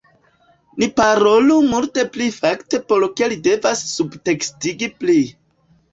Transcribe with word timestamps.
Ni 0.83 0.87
parolu 0.99 1.57
multe 1.73 2.05
pli 2.15 2.29
fakte 2.37 2.81
por 2.93 3.05
ke 3.21 3.29
li 3.35 3.39
devas 3.49 3.85
subtekstigi 3.91 4.91
pli 5.03 5.19